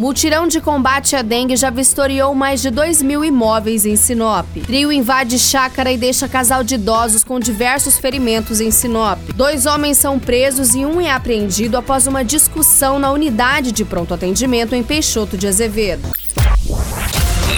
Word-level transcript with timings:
Mutirão 0.00 0.48
de 0.48 0.62
combate 0.62 1.14
à 1.14 1.20
dengue 1.20 1.54
já 1.56 1.68
vistoriou 1.68 2.34
mais 2.34 2.62
de 2.62 2.70
2 2.70 3.02
mil 3.02 3.22
imóveis 3.22 3.84
em 3.84 3.96
Sinop. 3.96 4.46
Trio 4.64 4.90
invade 4.90 5.38
chácara 5.38 5.92
e 5.92 5.98
deixa 5.98 6.26
casal 6.26 6.64
de 6.64 6.76
idosos 6.76 7.22
com 7.22 7.38
diversos 7.38 7.98
ferimentos 7.98 8.62
em 8.62 8.70
Sinop. 8.70 9.18
Dois 9.34 9.66
homens 9.66 9.98
são 9.98 10.18
presos 10.18 10.74
e 10.74 10.86
um 10.86 11.02
é 11.02 11.10
apreendido 11.10 11.76
após 11.76 12.06
uma 12.06 12.24
discussão 12.24 12.98
na 12.98 13.12
unidade 13.12 13.72
de 13.72 13.84
pronto 13.84 14.14
atendimento 14.14 14.74
em 14.74 14.82
Peixoto 14.82 15.36
de 15.36 15.46
Azevedo. 15.46 16.08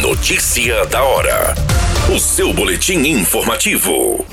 Notícia 0.01 0.85
da 0.87 1.01
hora. 1.01 1.55
O 2.13 2.19
seu 2.19 2.53
boletim 2.53 3.07
informativo. 3.07 4.27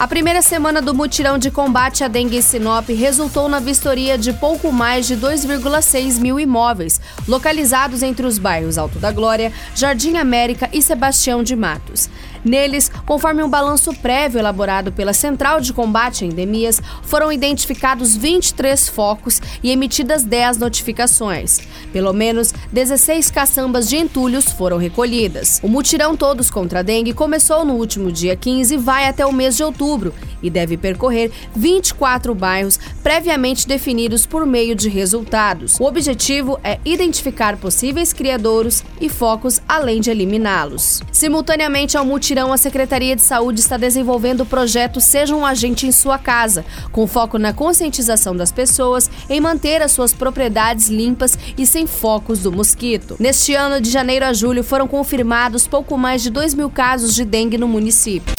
A 0.00 0.08
primeira 0.08 0.40
semana 0.40 0.80
do 0.80 0.94
mutirão 0.94 1.36
de 1.36 1.50
combate 1.50 2.02
à 2.02 2.08
dengue 2.08 2.38
em 2.38 2.40
Sinop 2.40 2.88
resultou 2.88 3.50
na 3.50 3.60
vistoria 3.60 4.16
de 4.16 4.32
pouco 4.32 4.72
mais 4.72 5.06
de 5.06 5.14
2,6 5.14 6.18
mil 6.18 6.40
imóveis, 6.40 6.98
localizados 7.28 8.02
entre 8.02 8.24
os 8.24 8.38
bairros 8.38 8.78
Alto 8.78 8.98
da 8.98 9.12
Glória, 9.12 9.52
Jardim 9.74 10.16
América 10.16 10.70
e 10.72 10.80
Sebastião 10.80 11.42
de 11.42 11.54
Matos. 11.54 12.08
Neles, 12.44 12.90
conforme 13.06 13.42
um 13.42 13.48
balanço 13.48 13.92
prévio 13.94 14.38
elaborado 14.38 14.92
pela 14.92 15.12
Central 15.12 15.60
de 15.60 15.72
Combate 15.72 16.24
a 16.24 16.26
Endemias, 16.26 16.80
foram 17.02 17.32
identificados 17.32 18.16
23 18.16 18.88
focos 18.88 19.40
e 19.62 19.70
emitidas 19.70 20.24
10 20.24 20.58
notificações. 20.58 21.60
Pelo 21.92 22.12
menos 22.12 22.52
16 22.72 23.30
caçambas 23.30 23.88
de 23.88 23.96
entulhos 23.96 24.50
foram 24.52 24.78
recolhidas. 24.78 25.60
O 25.62 25.68
mutirão 25.68 26.16
Todos 26.16 26.50
contra 26.50 26.80
a 26.80 26.82
Dengue 26.82 27.12
começou 27.12 27.64
no 27.64 27.74
último 27.74 28.12
dia 28.12 28.36
15 28.36 28.74
e 28.74 28.78
vai 28.78 29.06
até 29.06 29.24
o 29.24 29.32
mês 29.32 29.56
de 29.56 29.62
outubro 29.62 30.12
e 30.42 30.50
deve 30.50 30.76
percorrer 30.76 31.30
24 31.54 32.34
bairros 32.34 32.78
previamente 33.02 33.66
definidos 33.66 34.26
por 34.26 34.46
meio 34.46 34.74
de 34.74 34.88
resultados. 34.88 35.78
O 35.78 35.84
objetivo 35.84 36.58
é 36.62 36.78
identificar 36.84 37.56
possíveis 37.56 38.12
criadouros 38.12 38.82
e 39.00 39.08
focos, 39.08 39.60
além 39.68 40.00
de 40.00 40.10
eliminá-los. 40.10 41.02
Simultaneamente 41.12 41.96
ao 41.96 42.04
mutirão, 42.04 42.29
a 42.38 42.56
Secretaria 42.56 43.16
de 43.16 43.22
Saúde 43.22 43.58
está 43.58 43.76
desenvolvendo 43.76 44.42
o 44.42 44.46
projeto 44.46 45.00
Seja 45.00 45.34
um 45.34 45.44
Agente 45.44 45.84
em 45.84 45.90
Sua 45.90 46.16
Casa, 46.16 46.64
com 46.92 47.04
foco 47.04 47.38
na 47.38 47.52
conscientização 47.52 48.36
das 48.36 48.52
pessoas 48.52 49.10
em 49.28 49.40
manter 49.40 49.82
as 49.82 49.90
suas 49.90 50.12
propriedades 50.12 50.88
limpas 50.88 51.36
e 51.58 51.66
sem 51.66 51.88
focos 51.88 52.38
do 52.38 52.52
mosquito. 52.52 53.16
Neste 53.18 53.54
ano, 53.54 53.80
de 53.80 53.90
janeiro 53.90 54.24
a 54.24 54.32
julho, 54.32 54.62
foram 54.62 54.86
confirmados 54.86 55.66
pouco 55.66 55.98
mais 55.98 56.22
de 56.22 56.30
2 56.30 56.54
mil 56.54 56.70
casos 56.70 57.16
de 57.16 57.24
dengue 57.24 57.58
no 57.58 57.66
município. 57.66 58.32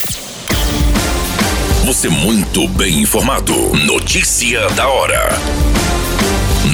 Você 1.86 2.08
muito 2.08 2.69
bem 2.69 3.02
informado. 3.02 3.53
Notícia 3.86 4.69
da 4.69 4.88
hora. 4.88 5.30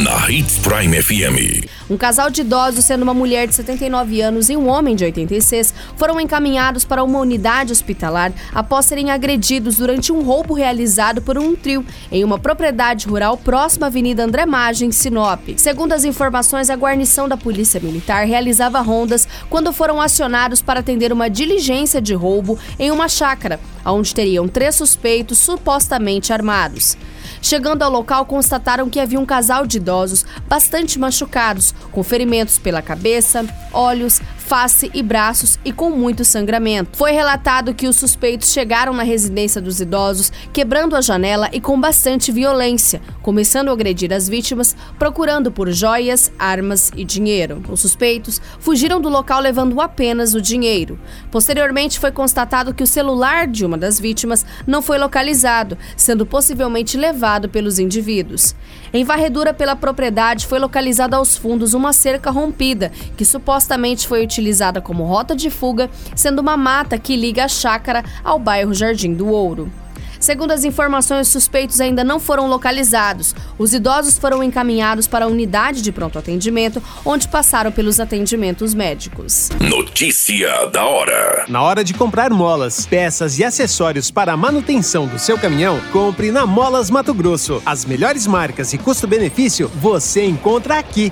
Na 0.07 0.31
Hits 0.31 0.57
Prime 0.59 1.03
FM. 1.03 1.67
Um 1.89 1.97
casal 1.97 2.29
de 2.29 2.39
idosos, 2.39 2.85
sendo 2.85 3.03
uma 3.03 3.13
mulher 3.13 3.45
de 3.45 3.53
79 3.53 4.21
anos 4.21 4.49
e 4.49 4.55
um 4.55 4.69
homem 4.69 4.95
de 4.95 5.03
86, 5.03 5.73
foram 5.97 6.17
encaminhados 6.17 6.85
para 6.85 7.03
uma 7.03 7.19
unidade 7.19 7.73
hospitalar 7.73 8.31
após 8.53 8.85
serem 8.85 9.11
agredidos 9.11 9.75
durante 9.75 10.13
um 10.13 10.23
roubo 10.23 10.53
realizado 10.53 11.21
por 11.21 11.37
um 11.37 11.53
trio 11.57 11.85
em 12.09 12.23
uma 12.23 12.39
propriedade 12.39 13.05
rural 13.05 13.35
próxima 13.35 13.87
à 13.87 13.89
Avenida 13.89 14.23
André 14.23 14.45
Magem, 14.45 14.93
Sinop. 14.93 15.41
Segundo 15.57 15.91
as 15.91 16.05
informações, 16.05 16.69
a 16.69 16.75
guarnição 16.75 17.27
da 17.27 17.35
Polícia 17.35 17.81
Militar 17.81 18.25
realizava 18.25 18.79
rondas 18.79 19.27
quando 19.49 19.73
foram 19.73 19.99
acionados 19.99 20.61
para 20.61 20.79
atender 20.79 21.11
uma 21.11 21.29
diligência 21.29 22.01
de 22.01 22.13
roubo 22.13 22.57
em 22.79 22.91
uma 22.91 23.09
chácara, 23.09 23.59
onde 23.85 24.15
teriam 24.15 24.47
três 24.47 24.73
suspeitos 24.75 25.37
supostamente 25.37 26.31
armados. 26.31 26.95
Chegando 27.41 27.83
ao 27.83 27.91
local, 27.91 28.25
constataram 28.25 28.89
que 28.89 28.99
havia 28.99 29.19
um 29.19 29.25
casal 29.25 29.65
de 29.65 29.77
idosos 29.77 30.25
bastante 30.47 30.99
machucados, 30.99 31.73
com 31.91 32.03
ferimentos 32.03 32.57
pela 32.57 32.81
cabeça, 32.81 33.45
olhos, 33.71 34.21
face 34.47 34.89
e 34.93 35.03
braços 35.03 35.59
e 35.65 35.73
com 35.73 35.89
muito 35.89 36.23
sangramento. 36.23 36.97
Foi 36.97 37.11
relatado 37.11 37.73
que 37.73 37.85
os 37.85 37.97
suspeitos 37.97 38.53
chegaram 38.53 38.93
na 38.93 39.03
residência 39.03 39.59
dos 39.61 39.81
idosos, 39.81 40.31
quebrando 40.53 40.95
a 40.95 41.01
janela 41.01 41.49
e 41.51 41.59
com 41.59 41.77
bastante 41.77 42.31
violência, 42.31 43.01
começando 43.21 43.67
a 43.67 43.73
agredir 43.73 44.13
as 44.13 44.29
vítimas, 44.29 44.73
procurando 44.97 45.51
por 45.51 45.69
joias, 45.69 46.31
armas 46.39 46.93
e 46.95 47.03
dinheiro. 47.03 47.61
Os 47.69 47.81
suspeitos 47.81 48.41
fugiram 48.57 49.01
do 49.01 49.09
local 49.09 49.41
levando 49.41 49.81
apenas 49.81 50.33
o 50.33 50.41
dinheiro. 50.41 50.97
Posteriormente, 51.29 51.99
foi 51.99 52.13
constatado 52.13 52.73
que 52.73 52.83
o 52.83 52.87
celular 52.87 53.47
de 53.47 53.65
uma 53.65 53.77
das 53.77 53.99
vítimas 53.99 54.45
não 54.65 54.81
foi 54.81 54.97
localizado, 54.97 55.77
sendo 55.97 56.25
possivelmente 56.25 56.95
levado 56.95 57.49
pelos 57.49 57.79
indivíduos. 57.79 58.55
Em 58.93 59.03
varredura 59.03 59.53
pela 59.53 59.75
propriedade 59.75 60.47
foi 60.47 60.57
localizada 60.57 61.17
aos 61.17 61.35
fundos 61.35 61.73
uma 61.73 61.91
cerca 61.91 62.31
rompida, 62.31 62.93
que 63.17 63.25
supostamente 63.25 64.07
foi 64.07 64.23
utilizada 64.23 64.36
como 64.81 65.03
rota 65.03 65.35
de 65.35 65.49
fuga, 65.49 65.89
sendo 66.15 66.39
uma 66.39 66.57
mata 66.57 66.97
que 66.97 67.15
liga 67.15 67.45
a 67.45 67.47
chácara 67.47 68.03
ao 68.23 68.39
bairro 68.39 68.73
Jardim 68.73 69.13
do 69.13 69.27
Ouro. 69.27 69.71
Segundo 70.19 70.51
as 70.51 70.63
informações, 70.63 71.27
suspeitos 71.27 71.79
ainda 71.79 72.03
não 72.03 72.19
foram 72.19 72.47
localizados. 72.47 73.35
Os 73.57 73.73
idosos 73.73 74.17
foram 74.17 74.43
encaminhados 74.43 75.07
para 75.07 75.25
a 75.25 75.27
unidade 75.27 75.81
de 75.81 75.91
pronto 75.91 76.17
atendimento, 76.17 76.81
onde 77.05 77.27
passaram 77.27 77.71
pelos 77.71 77.99
atendimentos 77.99 78.73
médicos. 78.73 79.49
Notícia 79.59 80.65
da 80.67 80.85
hora. 80.85 81.45
Na 81.47 81.61
hora 81.61 81.83
de 81.83 81.93
comprar 81.93 82.31
molas, 82.31 82.85
peças 82.85 83.37
e 83.37 83.43
acessórios 83.43 84.09
para 84.09 84.33
a 84.33 84.37
manutenção 84.37 85.07
do 85.07 85.19
seu 85.19 85.37
caminhão, 85.37 85.79
compre 85.91 86.31
na 86.31 86.45
Molas 86.45 86.89
Mato 86.89 87.13
Grosso. 87.13 87.61
As 87.65 87.85
melhores 87.85 88.25
marcas 88.25 88.73
e 88.73 88.77
custo-benefício 88.77 89.69
você 89.75 90.25
encontra 90.25 90.79
aqui. 90.79 91.11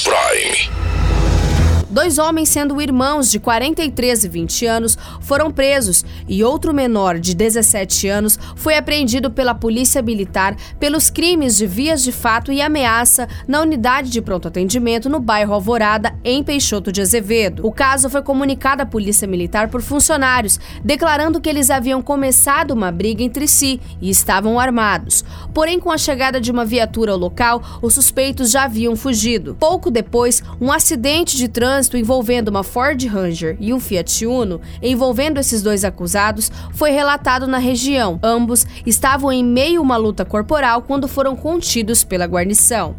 Dois 2.01 2.17
homens, 2.17 2.49
sendo 2.49 2.81
irmãos 2.81 3.29
de 3.29 3.39
43 3.39 4.23
e 4.23 4.27
20 4.27 4.65
anos, 4.65 4.97
foram 5.19 5.51
presos 5.51 6.03
e 6.27 6.43
outro 6.43 6.73
menor 6.73 7.19
de 7.19 7.35
17 7.35 8.07
anos 8.07 8.39
foi 8.55 8.75
apreendido 8.75 9.29
pela 9.29 9.53
Polícia 9.53 10.01
Militar 10.01 10.55
pelos 10.79 11.11
crimes 11.11 11.55
de 11.55 11.67
vias 11.67 12.01
de 12.01 12.11
fato 12.11 12.51
e 12.51 12.59
ameaça 12.59 13.27
na 13.47 13.61
unidade 13.61 14.09
de 14.09 14.19
pronto 14.19 14.47
atendimento 14.47 15.11
no 15.11 15.19
bairro 15.19 15.53
Alvorada, 15.53 16.11
em 16.23 16.43
Peixoto 16.43 16.91
de 16.91 17.01
Azevedo. 17.01 17.63
O 17.63 17.71
caso 17.71 18.09
foi 18.09 18.23
comunicado 18.23 18.81
à 18.81 18.85
Polícia 18.87 19.27
Militar 19.27 19.69
por 19.69 19.83
funcionários, 19.83 20.59
declarando 20.83 21.39
que 21.39 21.49
eles 21.49 21.69
haviam 21.69 22.01
começado 22.01 22.71
uma 22.71 22.91
briga 22.91 23.21
entre 23.21 23.47
si 23.47 23.79
e 24.01 24.09
estavam 24.09 24.59
armados. 24.59 25.23
Porém, 25.53 25.79
com 25.79 25.91
a 25.91 25.99
chegada 25.99 26.41
de 26.41 26.49
uma 26.49 26.65
viatura 26.65 27.11
ao 27.11 27.17
local, 27.19 27.61
os 27.79 27.93
suspeitos 27.93 28.49
já 28.49 28.63
haviam 28.63 28.95
fugido. 28.95 29.55
Pouco 29.59 29.91
depois, 29.91 30.41
um 30.59 30.71
acidente 30.71 31.37
de 31.37 31.47
trânsito 31.47 31.90
envolvendo 31.97 32.49
uma 32.49 32.63
Ford 32.63 33.03
Ranger 33.05 33.57
e 33.59 33.73
um 33.73 33.79
Fiat 33.79 34.25
Uno, 34.25 34.61
envolvendo 34.81 35.39
esses 35.39 35.61
dois 35.61 35.83
acusados, 35.83 36.51
foi 36.73 36.91
relatado 36.91 37.47
na 37.47 37.57
região. 37.57 38.19
Ambos 38.23 38.65
estavam 38.85 39.31
em 39.31 39.43
meio 39.43 39.79
a 39.79 39.83
uma 39.83 39.97
luta 39.97 40.25
corporal 40.25 40.81
quando 40.81 41.07
foram 41.07 41.35
contidos 41.35 42.03
pela 42.03 42.25
guarnição. 42.25 42.95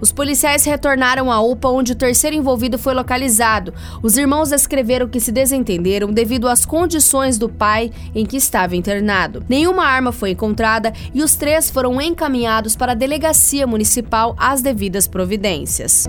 Os 0.00 0.12
policiais 0.12 0.64
retornaram 0.64 1.30
à 1.30 1.40
UPA 1.40 1.68
onde 1.68 1.92
o 1.92 1.96
terceiro 1.96 2.36
envolvido 2.36 2.78
foi 2.78 2.94
localizado. 2.94 3.72
Os 4.02 4.16
irmãos 4.16 4.50
descreveram 4.50 5.08
que 5.08 5.20
se 5.20 5.32
desentenderam 5.32 6.12
devido 6.12 6.48
às 6.48 6.64
condições 6.64 7.38
do 7.38 7.48
pai 7.48 7.90
em 8.14 8.24
que 8.24 8.36
estava 8.36 8.76
internado. 8.76 9.44
Nenhuma 9.48 9.84
arma 9.84 10.12
foi 10.12 10.30
encontrada 10.30 10.92
e 11.14 11.22
os 11.22 11.34
três 11.34 11.70
foram 11.70 12.00
encaminhados 12.00 12.76
para 12.76 12.92
a 12.92 12.94
delegacia 12.94 13.66
municipal 13.66 14.34
às 14.38 14.60
devidas 14.60 15.06
providências. 15.06 16.08